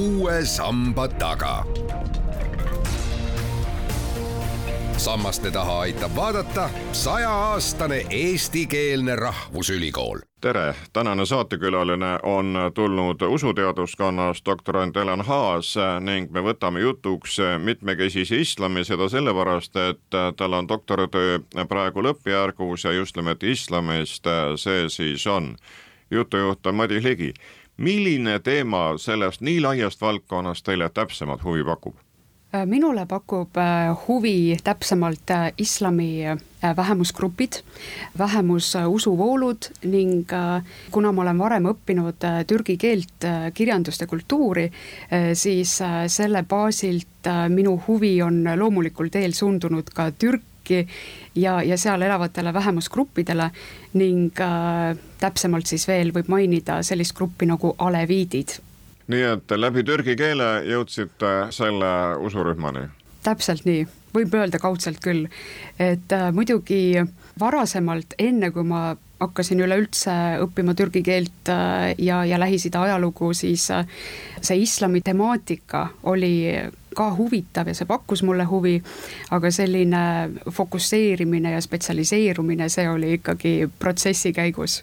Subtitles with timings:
[0.00, 1.64] uue samba taga.
[4.96, 15.20] sammaste taha aitab vaadata sajaaastane eestikeelne rahvusülikool tere, tänane saatekülaline on tulnud usuteaduskonnast doktorant Helen
[15.20, 22.84] Haas ning me võtame jutuks mitmekesise islami, seda sellepärast, et tal on doktoritöö praegu lõppjärgus
[22.84, 24.24] ja just nimelt islamist
[24.56, 25.56] see siis on.
[26.10, 27.34] jutujuht on Madis Ligi
[27.80, 31.96] milline teema sellest nii laiast valdkonnast teile täpsemalt huvi pakub?
[32.54, 36.24] Äh, minule pakub äh, huvi täpsemalt äh, islami
[36.76, 37.52] vähemusgrupid,
[38.18, 40.26] vähemususuvoolud ning
[40.90, 43.24] kuna ma olen varem õppinud türgi keelt,
[43.54, 44.66] kirjandust ja kultuuri,
[45.32, 45.78] siis
[46.12, 50.88] selle baasilt minu huvi on loomulikul teel suundunud ka Türk-, riiki
[51.34, 53.50] ja, ja seal elavatele vähemusgruppidele
[53.94, 58.60] ning äh, täpsemalt siis veel võib mainida sellist gruppi nagu aleviidid.
[59.08, 62.88] nii et läbi türgi keele jõudsite selle usurühmani?
[63.22, 65.28] täpselt nii, võib öelda kaudselt küll,
[65.78, 67.02] et äh, muidugi
[67.40, 73.70] varasemalt, enne kui ma hakkasin üleüldse õppima türgi keelt äh, ja, ja Lähis-Ida ajalugu, siis
[73.70, 73.86] äh,
[74.40, 76.32] see islami temaatika oli
[76.96, 78.78] ka huvitav ja see pakkus mulle huvi,
[79.30, 80.00] aga selline
[80.50, 84.82] fokusseerimine ja spetsialiseerumine, see oli ikkagi protsessi käigus.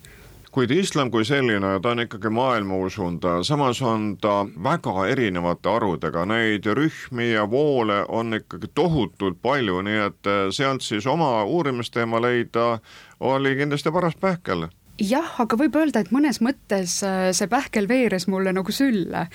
[0.52, 6.66] Kuid islam kui selline, ta on ikkagi maailmausund, samas on ta väga erinevate arvudega, neid
[6.66, 12.80] rühmi ja voole on ikkagi tohutult palju, nii et sealt siis oma uurimisteema leida
[13.20, 14.66] oli kindlasti paras pähkel
[15.02, 19.28] jah, aga võib öelda, et mõnes mõttes äh, see pähkel veeres mulle nagu sülle.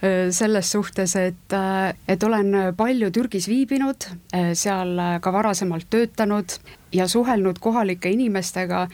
[0.00, 4.08] Äh, selles suhtes, et, äh, et olen palju Türgis viibinud,
[4.58, 6.58] seal ka varasemalt töötanud
[6.92, 8.86] ja suhelnud kohalike inimestega,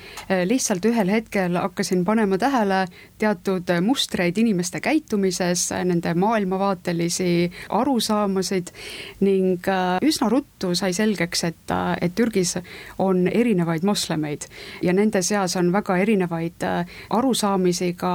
[0.44, 2.86] lihtsalt ühel hetkel hakkasin panema tähele
[3.18, 8.72] teatud mustreid inimeste käitumises, nende maailmavaatelisi arusaamasid
[9.20, 9.68] ning
[10.02, 12.56] üsna ruttu sai selgeks, et, et Türgis
[12.98, 14.48] on erinevaid moslemeid
[14.82, 16.66] ja nende seas on väga erinevaid
[17.10, 18.14] arusaamisi ka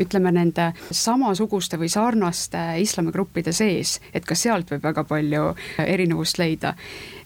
[0.00, 5.52] ütleme, nende samasuguste või sarnaste islamigruppide sees, et ka sealt võib väga palju
[5.82, 6.74] erinevust leida.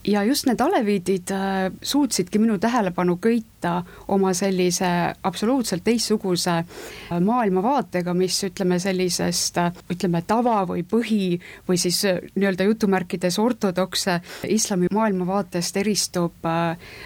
[0.06, 4.88] ja just need aleviidid äh, suutsidki minu tähelepanu köita oma sellise
[5.22, 9.58] absoluutselt teistsuguse äh, maailmavaatega, mis ütleme sellisest
[9.92, 16.48] ütleme tava või põhi või siis äh, nii-öelda jutumärkides ortodokse islami maailmavaatest eristub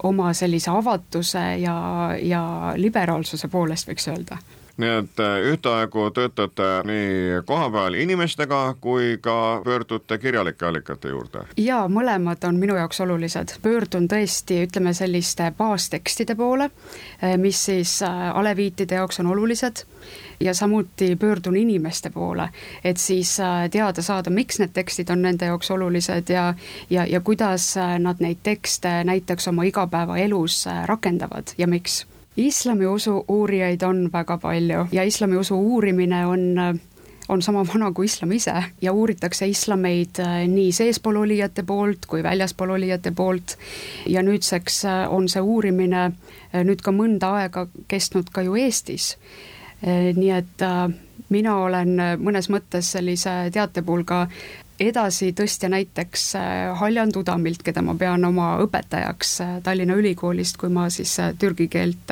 [0.03, 1.79] oma sellise avatuse ja,
[2.23, 2.45] ja
[2.77, 4.39] liberaalsuse poolest, võiks öelda
[4.77, 11.45] nii et äh, ühtaegu töötate nii kohapeal inimestega kui ka pöördute kirjalike allikate juurde?
[11.57, 16.71] jaa, mõlemad on minu jaoks olulised, pöördun tõesti, ütleme selliste baastekstide poole,
[17.23, 19.84] äh, mis siis äh, aleviitide jaoks on olulised
[20.41, 22.49] ja samuti pöördun inimeste poole,
[22.84, 23.37] et siis
[23.71, 26.55] teada saada, miks need tekstid on nende jaoks olulised ja
[26.91, 32.05] ja, ja kuidas nad neid tekste näiteks oma igapäevaelus rakendavad ja miks
[32.37, 36.81] islamiusu uurijaid on väga palju ja islamiusu uurimine on
[37.28, 38.53] on sama vana kui islam ise
[38.83, 43.56] ja uuritakse islameid äh, nii seespool olijate poolt kui väljaspool olijate poolt.
[44.06, 49.16] ja nüüdseks äh, on see uurimine äh, nüüd ka mõnda aega kestnud ka ju Eestis.
[50.16, 50.62] nii et
[51.28, 54.27] mina olen mõnes mõttes sellise teatepulga
[54.81, 60.89] edasitõstja näiteks äh, Haljan Tudamilt, keda ma pean oma õpetajaks äh, Tallinna Ülikoolist, kui ma
[60.91, 62.11] siis äh, türgi keelt,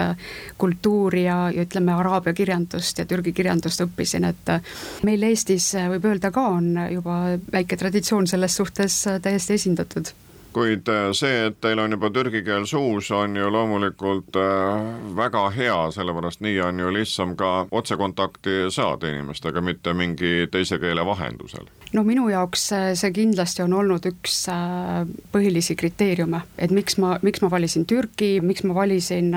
[0.59, 4.53] kultuuri ja, ja ütleme, araabia kirjandust ja türgi kirjandust õppisin, et
[5.07, 10.13] meil Eestis võib öelda ka on juba väike traditsioon selles suhtes täiesti esindatud
[10.53, 15.45] kuid äh, see, et teil on juba türgi keel suus, on ju loomulikult äh, väga
[15.57, 21.71] hea, sellepärast nii on ju lihtsam ka otsekontakti saada inimestega, mitte mingi teise keele vahendusel.
[21.93, 24.45] no minu jaoks äh, see kindlasti on olnud üks
[25.33, 29.33] põhilisi kriteeriume, et miks ma, miks ma valisin Türgi, miks ma valisin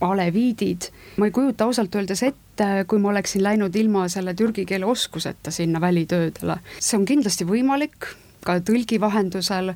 [0.00, 0.88] aleviidid,
[1.20, 5.52] ma ei kujuta ausalt öeldes ette, kui ma oleksin läinud ilma selle türgi keele oskuseta
[5.52, 6.56] sinna välitöödele.
[6.78, 8.08] see on kindlasti võimalik,
[8.44, 9.74] ka tõlgi vahendusel,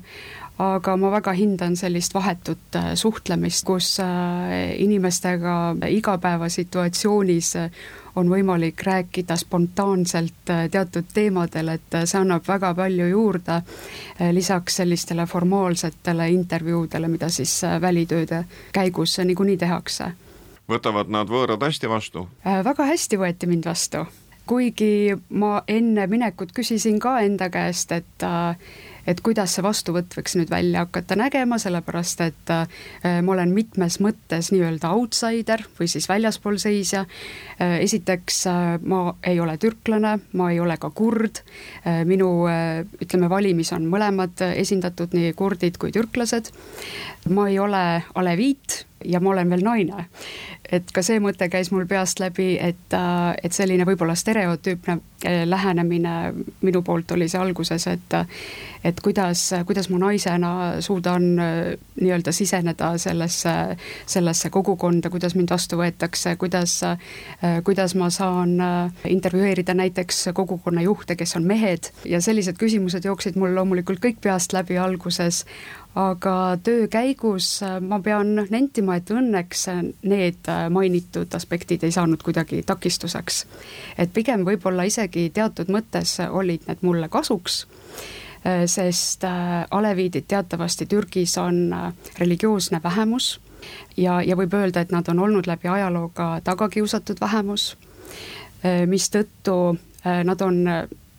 [0.57, 7.69] aga ma väga hindan sellist vahetut äh, suhtlemist, kus äh, inimestega igapäevasituatsioonis äh,
[8.15, 13.57] on võimalik rääkida spontaanselt teatud teemadel, et see annab väga palju juurde,
[14.31, 20.13] lisaks sellistele formaalsetele intervjuudele, mida siis välitööde käigus niikuinii tehakse.
[20.71, 22.29] võtavad nad võõrad hästi vastu?
[22.45, 24.05] väga hästi võeti mind vastu
[24.45, 28.23] kuigi ma enne minekut küsisin ka enda käest, et
[29.07, 32.65] et kuidas see vastuvõtt võiks nüüd välja hakata nägema, sellepärast et äh,
[33.21, 37.05] ma olen mitmes mõttes nii-öelda outsider või siis väljaspool seisja.
[37.59, 38.43] Äh, esiteks
[38.85, 41.41] ma ei ole türklane, ma ei ole ka kurd,
[42.07, 42.29] minu
[43.01, 46.51] ütleme, valimis on mõlemad esindatud, nii kurdid kui türklased.
[47.29, 50.05] ma ei ole aleviit ja ma olen veel naine.
[50.71, 55.43] et ka see mõte käis mul peast läbi, et, äh, et selline võib-olla stereotüüpne äh,
[55.45, 56.33] lähenemine
[56.65, 58.15] minu poolt oli see alguses, et
[58.85, 60.49] et kuidas, kuidas ma naisena
[60.81, 61.59] suudan äh,
[62.01, 63.53] nii-öelda siseneda sellesse,
[64.05, 66.79] sellesse kogukonda, kuidas mind vastu võetakse, kuidas,
[67.63, 68.57] kuidas ma saan
[69.09, 74.53] intervjueerida näiteks kogukonna juhte, kes on mehed ja sellised küsimused jooksid mul loomulikult kõik peast
[74.53, 75.45] läbi alguses,
[75.95, 79.67] aga töö käigus äh, ma pean nentima, et õnneks
[80.03, 83.45] need äh, mainitud aspektid ei saanud kuidagi takistuseks.
[83.97, 87.65] et pigem võib-olla isegi teatud mõttes olid need mulle kasuks,
[88.43, 89.23] äh, sest
[89.71, 91.71] aleviidid teatavasti Türgis on
[92.19, 93.39] religioosne vähemus
[93.97, 97.77] ja, ja võib öelda, et nad on olnud läbi ajaloo ka tagakiusatud vähemus,
[98.89, 100.63] mistõttu nad on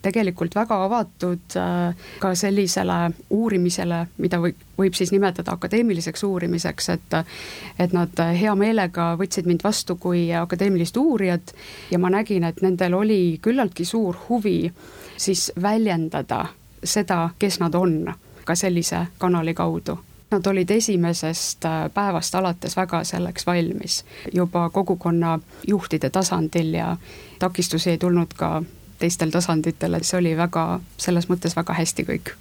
[0.03, 2.99] tegelikult väga avatud äh, ka sellisele
[3.31, 7.17] uurimisele, mida võib, võib siis nimetada akadeemiliseks uurimiseks, et
[7.79, 11.55] et nad hea meelega võtsid mind vastu kui akadeemilist uurijat
[11.91, 14.73] ja ma nägin, et nendel oli küllaltki suur huvi
[15.17, 16.47] siis väljendada
[16.85, 18.15] seda, kes nad on,
[18.45, 19.99] ka sellise kanali kaudu.
[20.31, 24.05] Nad olid esimesest äh, päevast alates väga selleks valmis,
[24.35, 26.97] juba kogukonna juhtide tasandil ja
[27.39, 28.63] takistusi ei tulnud ka
[28.99, 32.35] teistel tasanditel, et see oli väga, selles mõttes väga hästi kõik.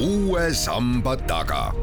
[0.00, 1.74] uue samba taga.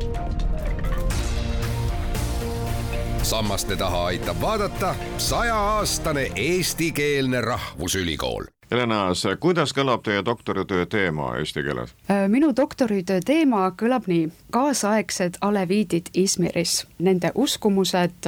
[3.24, 11.94] sammaste taha aitab vaadata sajaaastane eestikeelne rahvusülikool Helena, kuidas kõlab teie doktoritöö teema eesti keeles?
[12.28, 18.28] Minu doktoritöö teema kõlab nii, kaasaegsed aleviidid Izmiris, nende uskumused,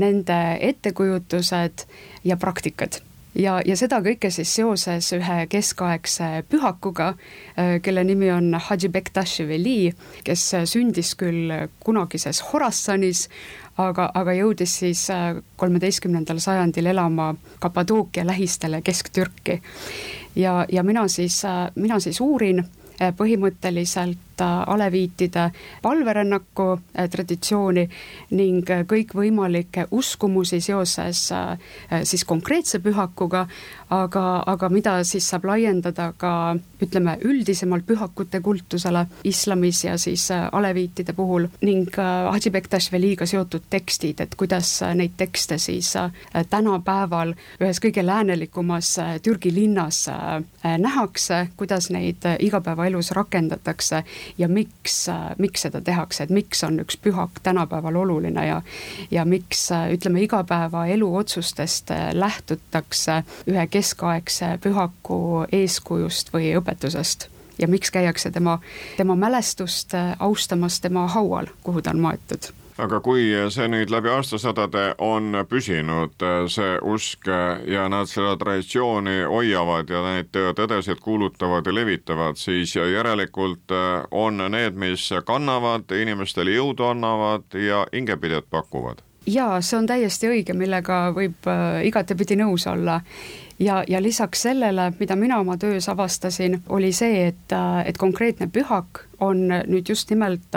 [0.00, 0.40] nende
[0.70, 1.84] ettekujutused
[2.24, 3.02] ja praktikad
[3.34, 7.14] ja, ja seda kõike siis seoses ühe keskaegse pühakuga,
[7.56, 9.92] äh, kelle nimi on Hadži Bektashi Veli,
[10.24, 11.52] kes sündis küll
[11.84, 13.28] kunagises Horassanis,
[13.80, 19.60] aga, aga jõudis siis äh, kolmeteistkümnendal sajandil elama Kapadookia lähistele Kesk-Türki.
[20.36, 22.64] ja, ja mina siis, äh, mina siis uurin
[23.00, 23.14] äh,
[24.40, 25.50] põhimõtteliselt aleviitide
[25.82, 27.88] palverännaku äh, traditsiooni
[28.30, 31.58] ning äh, kõikvõimalikke uskumusi seoses äh,
[32.04, 33.46] siis konkreetse pühakuga,
[33.90, 41.12] aga, aga mida siis saab laiendada ka ütleme, üldisemalt pühakute kultusele islamis ja siis aleviitide
[41.12, 45.92] puhul ning Hadži Bektašveliga seotud tekstid, et kuidas neid tekste siis
[46.50, 50.06] tänapäeval ühes kõige läänelikumas Türgi linnas
[50.62, 54.04] nähakse, kuidas neid igapäevaelus rakendatakse
[54.38, 55.06] ja miks,
[55.38, 58.62] miks seda tehakse, et miks on üks pühak tänapäeval oluline ja
[59.10, 67.28] ja miks ütleme, igapäevaelu otsustest lähtutakse ühe keskaegse pühaku eeskujust või õpetusest.
[67.58, 68.58] Ja miks käiakse tema,
[68.96, 74.84] tema mälestust austamas tema haual, kuhu ta on maetud aga kui see nüüd läbi aastasadade
[75.04, 76.16] on püsinud,
[76.52, 77.28] see usk
[77.68, 83.74] ja nad seda traditsiooni hoiavad ja neid tõdesid kuulutavad ja levitavad, siis järelikult
[84.10, 89.04] on need, mis kannavad, inimestele jõudu annavad ja hingepidet pakuvad.
[89.28, 93.00] Jaa, see on täiesti õige, millega võib äh, igatepidi nõus olla
[93.60, 99.04] ja, ja lisaks sellele, mida mina oma töös avastasin, oli see, et, et konkreetne pühak
[99.20, 100.56] on nüüd just nimelt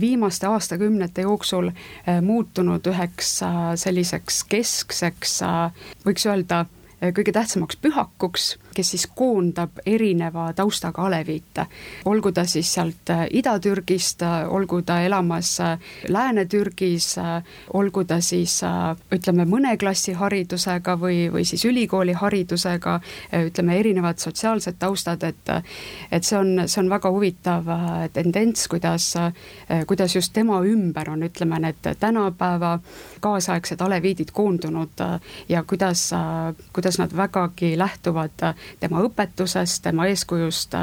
[0.00, 6.64] viimaste aastakümnete jooksul eh, muutunud üheks eh, selliseks keskseks, eh, võiks öelda,
[7.04, 11.66] kõige tähtsamaks pühakuks kes siis koondab erineva taustaga aleviite.
[12.04, 15.78] olgu ta siis sealt äh, Ida-Türgist, äh, olgu ta elamas äh,
[16.08, 17.16] Lääne-Türgis,
[17.72, 18.60] olgu ta siis
[19.12, 22.98] ütleme, mõne klassi haridusega või, või siis ülikooli haridusega,
[23.46, 25.52] ütleme, erinevad sotsiaalsed taustad, et
[26.10, 27.68] et see on, see on väga huvitav
[28.12, 29.10] tendents, kuidas,
[29.86, 32.78] kuidas just tema ümber on, ütleme, need tänapäeva
[33.24, 35.04] kaasaegsed aleviidid koondunud
[35.48, 36.10] ja kuidas,
[36.72, 40.76] kuidas nad vägagi lähtuvad tema õpetusest, tema eeskujust,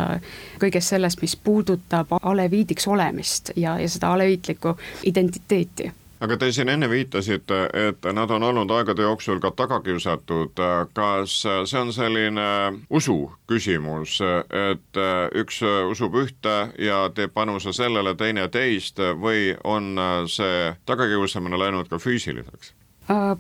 [0.62, 4.76] kõigest sellest, mis puudutab aleviidiks olemist ja, ja seda aleviitlikku
[5.10, 10.62] identiteeti aga te siin enne viitasite, et nad on olnud aegade jooksul ka tagakiusatud,
[10.94, 12.48] kas see on selline
[12.90, 13.18] usu
[13.50, 15.02] küsimus, et
[15.42, 19.98] üks usub ühte ja teeb panuse sellele, teine teist või on
[20.30, 22.76] see tagakiusamine läinud ka füüsiliseks?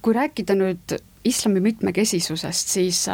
[0.01, 3.05] Kui rääkida nüüd islami mitmekesisusest, siis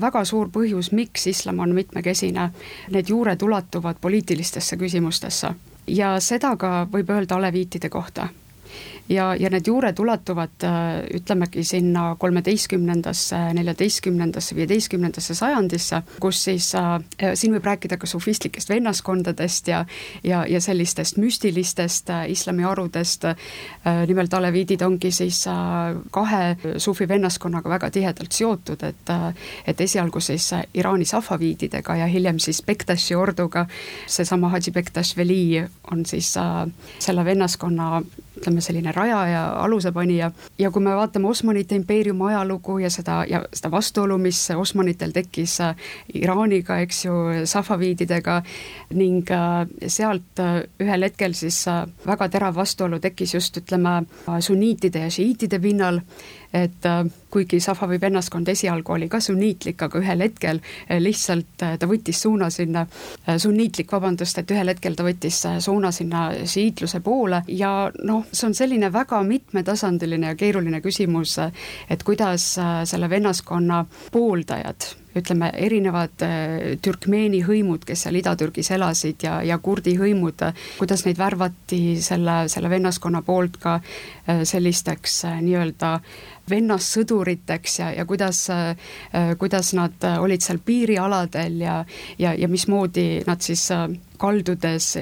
[0.00, 2.50] väga suur põhjus, miks islam on mitmekesine,
[2.90, 5.54] need juured ulatuvad poliitilistesse küsimustesse.
[5.86, 8.28] Ja seda ka võib öelda aleviitide kohta
[9.12, 16.98] ja, ja need juured ulatuvad äh, ütlemegi sinna kolmeteistkümnendasse, neljateistkümnendasse, viieteistkümnendasse sajandisse, kus siis äh,
[17.34, 19.84] siin võib rääkida ka sufistlikest vennaskondadest ja
[20.24, 23.36] ja, ja sellistest müstilistest äh, islamiharudest äh,,
[24.06, 25.54] nimelt aleviidid ongi siis äh,
[26.10, 29.28] kahe sufi vennaskonnaga väga tihedalt seotud, et äh,
[29.66, 33.66] et esialgu siis Iraani safaviididega ja hiljem siis Bektaši orduga,
[34.06, 36.66] seesama Hadži Bektaš Veli on siis äh,
[36.98, 38.02] selle vennaskonna
[38.38, 40.30] ütleme, selline rajaja, alusepanija.
[40.58, 45.58] Ja kui me vaatame Osmanite impeeriumi ajalugu ja seda, ja seda vastuolu, mis Osmanitel tekkis
[45.60, 45.76] äh,
[46.14, 48.40] Iraaniga, eks ju, safaviididega
[48.96, 51.64] ning äh, sealt äh, ühel hetkel siis
[52.06, 54.02] väga terav vastuolu tekkis just ütleme,
[54.40, 56.00] sunniitide ja šiiitide pinnal
[56.52, 56.84] et
[57.32, 60.60] kuigi Safavi vennaskond esialgu oli ka sunniitlik, aga ühel hetkel
[61.00, 62.84] lihtsalt ta võttis suuna sinna,
[63.40, 67.72] sunniitlik, vabandust, et ühel hetkel ta võttis suuna sinna šiiitluse poole ja
[68.04, 71.38] noh, see on selline väga mitmetasandiline ja keeruline küsimus,
[71.90, 72.54] et kuidas
[72.88, 76.22] selle vennaskonna pooldajad ütleme, erinevad
[76.80, 80.40] türkmeeni hõimud, kes seal Ida-Türgis elasid ja, ja kurdi hõimud,
[80.78, 83.74] kuidas neid värvati selle, selle vennaskonna poolt ka
[84.48, 85.98] sellisteks nii-öelda
[86.50, 88.76] vennassõduriteks ja, ja kuidas, äh,
[89.38, 91.82] kuidas nad olid seal piirialadel ja,
[92.18, 93.88] ja, ja mismoodi nad siis äh,
[94.18, 94.96] kaldudes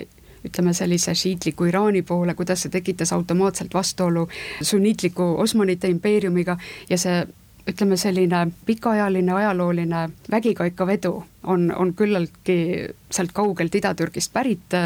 [0.45, 4.29] ütleme sellise šiitliku Iraani poole, kuidas see tekitas automaatselt vastuolu
[4.63, 6.57] sunniitliku Osmanite impeeriumiga
[6.91, 7.27] ja see
[7.69, 12.57] ütleme, selline pikaajaline ajalooline vägikaikavedu on, on küllaltki
[13.11, 14.77] sealt kaugelt Ida-Türgist pärit,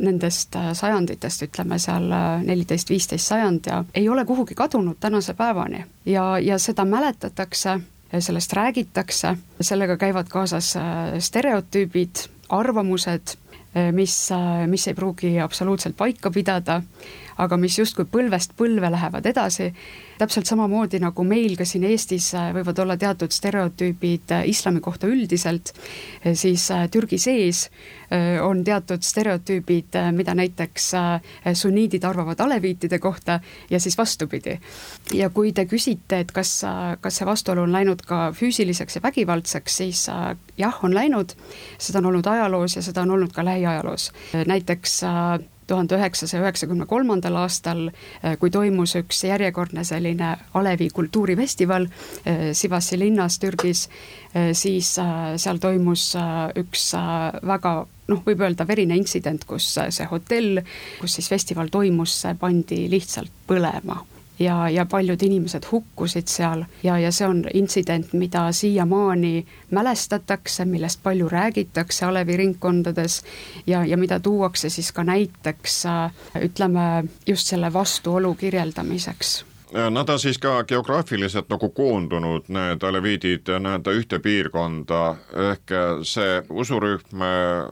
[0.00, 2.08] nendest sajanditest, ütleme seal
[2.46, 5.84] neliteist, viisteist sajand ja ei ole kuhugi kadunud tänase päevani.
[6.06, 7.80] ja, ja seda mäletatakse,
[8.18, 10.74] sellest räägitakse, sellega käivad kaasas
[11.18, 13.36] stereotüübid, arvamused,
[13.92, 14.14] mis,
[14.68, 16.82] mis ei pruugi absoluutselt paika pidada,
[17.38, 19.72] aga mis justkui põlvest põlve lähevad edasi
[20.22, 25.08] täpselt samamoodi nagu meil ka siin Eestis äh, võivad olla teatud stereotüübid äh, islami kohta
[25.10, 25.72] üldiselt,
[26.22, 27.66] äh, siis Türgi sees
[28.44, 30.90] on teatud stereotüübid, mida näiteks
[31.56, 33.38] sunniidid arvavad aleviitide kohta
[33.70, 34.58] ja siis vastupidi.
[35.16, 36.50] ja kui te küsite, et kas,
[37.00, 40.04] kas see vastuolu on läinud ka füüsiliseks ja vägivaldseks, siis
[40.60, 41.32] jah, on läinud,
[41.78, 44.10] seda on olnud ajaloos ja seda on olnud ka lähiajaloos.
[44.46, 45.00] näiteks
[45.66, 47.88] tuhande üheksasaja üheksakümne kolmandal aastal,
[48.22, 51.88] eh, kui toimus üks järjekordne selline alevi kultuurifestival
[52.24, 53.88] eh, Sivassi linnas Türgis,
[54.34, 54.94] eh, siis
[55.36, 56.12] seal toimus
[56.58, 56.92] üks
[57.46, 57.74] väga
[58.08, 60.62] noh, võib öelda verine intsident, kus see hotell,
[61.00, 64.02] kus siis festival toimus, pandi lihtsalt põlema
[64.42, 66.64] ja, ja paljud inimesed hukkusid seal.
[66.82, 73.22] Ja, ja see on intsident, mida siiamaani mälestatakse, millest palju räägitakse aleviringkondades
[73.66, 75.82] ja, ja mida tuuakse siis ka näiteks
[76.42, 79.44] ütleme, just selle vastuolu kirjeldamiseks.
[79.90, 85.00] Nad on siis ka geograafiliselt nagu koondunud, need aleviidid nii-öelda ühte piirkonda,
[85.48, 85.72] ehk
[86.04, 87.24] see usurühm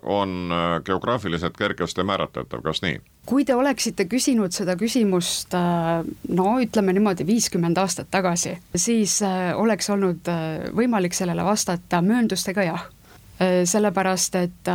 [0.03, 3.03] on geograafiliselt kergesti määratletav, kas nii?
[3.31, 9.21] Kui te oleksite küsinud seda küsimust no ütleme niimoodi viiskümmend aastat tagasi, siis
[9.55, 10.31] oleks olnud
[10.75, 12.89] võimalik sellele vastata mööndustega jah.
[13.71, 14.71] sellepärast, et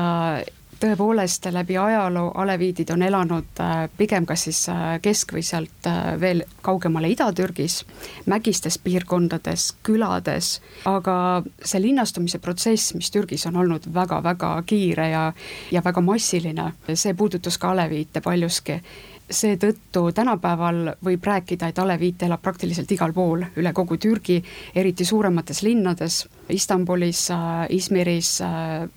[0.79, 6.19] tõepoolest läbi ajaloo aleviidid on elanud äh, pigem kas siis äh, kesk- või sealt äh,
[6.19, 7.83] veel kaugemale Ida-Türgis,
[8.25, 11.17] mägistes piirkondades, külades, aga
[11.63, 15.25] see linnastumise protsess, mis Türgis on olnud väga-väga kiire ja
[15.71, 18.81] ja väga massiline, see puudutas ka aleviite paljuski
[19.29, 24.37] seetõttu tänapäeval võib rääkida, et aleviit elab praktiliselt igal pool üle kogu Türgi,
[24.75, 27.27] eriti suuremates linnades, Istanbulis,
[27.69, 28.37] Izmiris,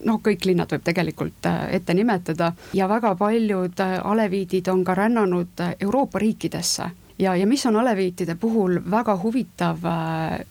[0.04, 2.52] noh, kõik linnad võib tegelikult äh, ette nimetada.
[2.76, 6.90] Ja väga paljud äh, aleviidid on ka rännanud äh, Euroopa riikidesse.
[7.18, 9.82] Ja, ja mis on aleviitide puhul väga huvitav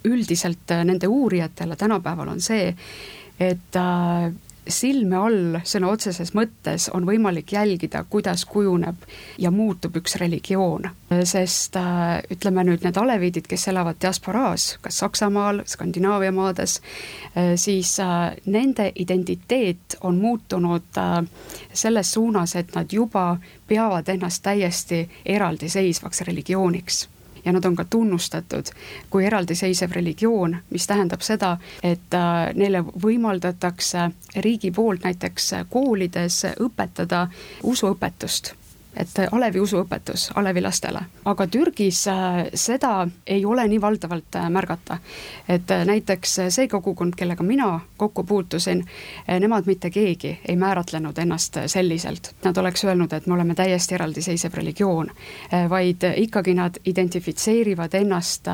[0.03, 2.74] üldiselt nende uurijatele tänapäeval, on see,
[3.39, 3.77] et
[4.69, 9.07] silme all sõna otseses mõttes on võimalik jälgida, kuidas kujuneb
[9.38, 10.89] ja muutub üks religioon.
[11.24, 16.81] sest äh, ütleme nüüd need aleviidid, kes elavad diasporaas, kas Saksamaal, Skandinaavia maades,
[17.36, 21.01] äh, siis äh, nende identiteet on muutunud
[21.74, 27.07] selles suunas, et nad juba peavad ennast täiesti eraldiseisvaks religiooniks
[27.46, 28.72] ja nad on ka tunnustatud
[29.10, 37.27] kui eraldiseisev religioon, mis tähendab seda, et äh, neile võimaldatakse riigi poolt näiteks koolides õpetada
[37.63, 38.53] usuõpetust
[38.97, 42.03] et Alevi usuõpetus Alevi lastele, aga Türgis
[42.53, 42.91] seda
[43.27, 44.97] ei ole nii valdavalt märgata.
[45.49, 48.83] et näiteks see kogukond, kellega mina kokku puutusin,
[49.39, 54.53] nemad mitte keegi ei määratlenud ennast selliselt, nad oleks öelnud, et me oleme täiesti eraldiseisev
[54.53, 55.11] religioon,
[55.69, 58.47] vaid ikkagi nad identifitseerivad ennast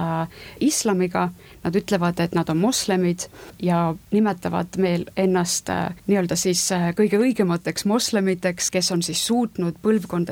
[0.59, 1.29] islamiga,
[1.63, 3.27] nad ütlevad, et nad on moslemid
[3.62, 5.69] ja nimetavad meil ennast
[6.07, 9.79] nii-öelda siis kõige õigemateks moslemiteks, kes on siis suutnud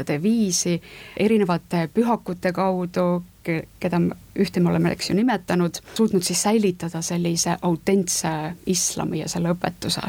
[0.01, 0.81] põlvkondade viisi
[1.17, 3.99] erinevate pühakute kaudu, keda
[4.37, 8.29] ühte me oleme, eks ju, nimetanud, suutnud siis säilitada sellise autentse
[8.65, 10.01] islami ja selle õpetuse.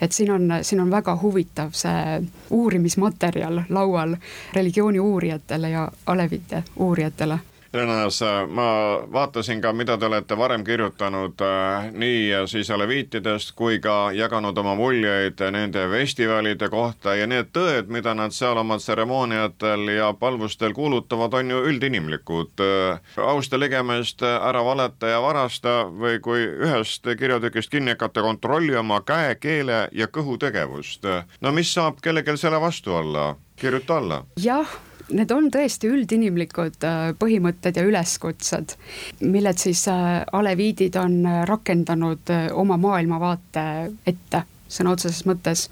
[0.00, 4.16] et siin on, siin on väga huvitav see uurimismaterjal laual
[4.54, 7.38] religiooni uurijatele ja alevite uurijatele
[7.72, 14.10] Renas, ma vaatasin ka, mida te olete varem kirjutanud äh, nii siis aleviitidest kui ka
[14.10, 20.10] jaganud oma muljeid nende festivalide kohta ja need tõed, mida nad seal oma tseremooniatel ja
[20.18, 22.58] palvustel kuulutavad, on ju üldinimlikud.
[22.58, 28.98] Äh, austa ligemest, ära valeta ja varasta või kui ühest kirjatükist kinni hakata, kontrolli oma
[29.06, 31.06] käe, keele ja kõhu tegevust.
[31.40, 33.36] no mis saab kellelgi selle vastu olla?
[33.60, 34.24] kirjuta alla.
[34.42, 38.76] jah need on tõesti üldinimlikud äh, põhimõtted ja üleskutsed,
[39.24, 43.66] milled siis äh, aleviidid on äh, rakendanud oma maailmavaate
[44.06, 45.66] ette sõna otseses mõttes.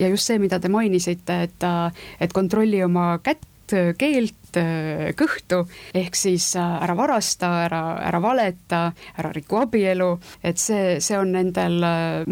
[0.00, 1.64] ja just see, mida te mainisite, et,
[2.20, 3.44] et kontrolli oma kätt,
[4.00, 4.56] keelt,
[5.20, 5.58] kõhtu,
[5.92, 8.78] ehk siis ära varasta, ära, ära valeta,
[9.20, 10.06] ära riku abielu,
[10.40, 11.76] et see, see on nendel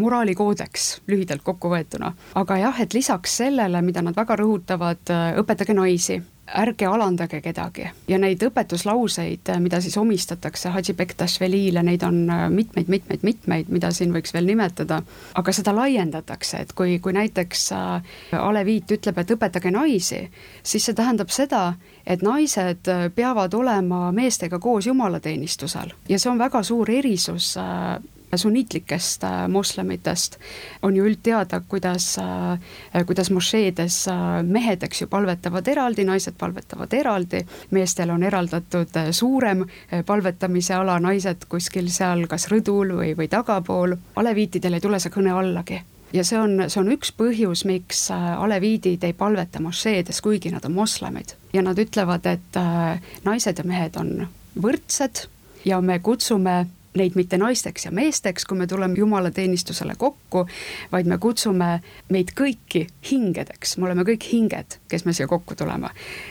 [0.01, 2.09] moraalikoodeks lühidalt kokku võetuna.
[2.41, 6.17] aga jah, et lisaks sellele, mida nad väga rõhutavad, õpetage naisi
[6.55, 7.89] ärge alandage kedagi.
[8.07, 12.23] Ja neid õpetuslauseid, mida siis omistatakse Hadži Bektašvelile, neid on
[12.53, 15.01] mitmeid-mitmeid-mitmeid, äh, mida siin võiks veel nimetada,
[15.35, 20.21] aga seda laiendatakse, et kui, kui näiteks äh, Aleviit ütleb, et õpetage naisi,
[20.63, 21.73] siis see tähendab seda,
[22.05, 25.91] et naised äh, peavad olema meestega koos jumalateenistusel.
[26.09, 27.55] Ja see on väga suur erisus
[28.35, 30.37] sunniitlikest äh, moslemitest
[30.81, 36.93] on ju üldteada, kuidas, äh, kuidas mošeedes äh, mehed, eks ju, palvetavad eraldi, naised palvetavad
[36.93, 39.65] eraldi, meestel on eraldatud suurem
[40.05, 45.31] palvetamise ala, naised kuskil seal kas rõdul või, või tagapool, aleviitidel ei tule see kõne
[45.31, 45.79] allagi
[46.13, 50.75] ja see on, see on üks põhjus, miks aleviidid ei palveta mošeedes, kuigi nad on
[50.75, 51.35] moslemid.
[51.53, 52.59] ja nad ütlevad, et
[53.23, 54.27] naised ja mehed on
[54.59, 55.27] võrdsed
[55.65, 56.65] ja me kutsume
[56.97, 60.45] neid mitte naisteks ja meesteks, kui me tuleme jumalateenistusele kokku,
[60.91, 61.69] vaid me kutsume
[62.09, 65.89] meid kõiki hingedeks, me oleme kõik hinged, kes me siia kokku tuleme.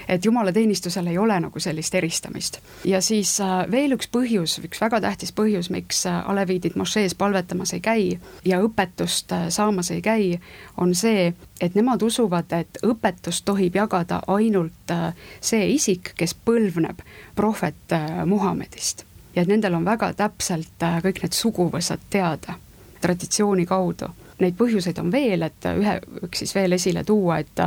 [0.09, 2.61] et jumalateenistusel ei ole nagu sellist eristamist.
[2.85, 7.73] ja siis äh, veel üks põhjus, üks väga tähtis põhjus, miks äh, aleviidid mošees palvetamas
[7.73, 10.39] ei käi ja õpetust äh, saamas ei käi,
[10.77, 14.93] on see, et nemad usuvad, et õpetust tohib jagada ainult
[15.41, 17.03] see isik, kes põlvneb
[17.35, 17.95] prohvet
[18.27, 22.57] Muhamedist ja et nendel on väga täpselt äh, kõik need suguvõsad teada
[23.01, 24.09] traditsiooni kaudu.
[24.41, 27.63] Neid põhjuseid on veel, et ühe võiks siis veel esile tuua, et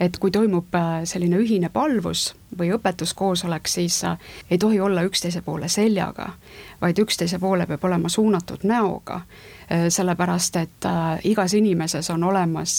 [0.00, 4.18] et kui toimub äh, selline ühine palvus või õpetuskoosolek, siis äh,
[4.50, 6.32] ei tohi olla üksteise poole seljaga,
[6.80, 9.20] vaid üksteise poole peab olema suunatud näoga,
[9.88, 10.86] sellepärast et
[11.24, 12.74] igas inimeses on olemas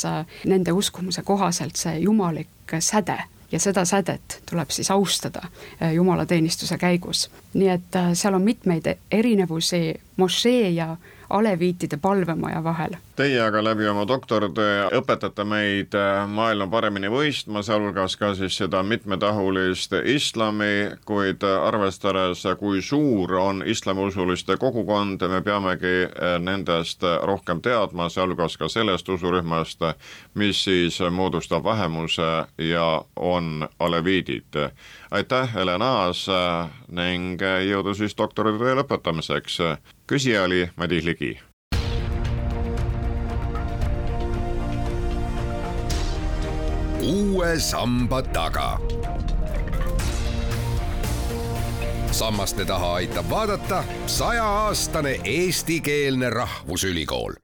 [0.45, 3.15] nende uskumuse kohaselt see jumalik säde
[3.53, 7.29] ja seda sädet tuleb siis austada äh, jumalateenistuse käigus.
[7.53, 10.95] nii et äh, seal on mitmeid erinevusi mošee ja
[11.29, 12.95] aleviitide palvemaja vahel.
[13.15, 18.83] Teie aga läbi oma doktoritöö õpetate meid äh, maailma paremini mõistma, sealhulgas ka siis seda
[18.83, 28.09] mitmetahulist islami, kuid arvestades, kui suur on islamiusuliste kogukond, me peamegi äh, nendest rohkem teadma,
[28.09, 29.85] sealhulgas ka sellest usurühmast,
[30.33, 34.57] mis siis moodustab vähemuse ja on aleviidid.
[35.13, 39.59] Aitäh, Helen Aas äh, ning jõudu siis doktoritöö lõpetamiseks
[40.09, 41.33] küsija oli Madis Ligi.
[47.03, 48.79] uue samba taga.
[52.11, 57.42] sammaste taha aitab vaadata sajaaastane eestikeelne rahvusülikool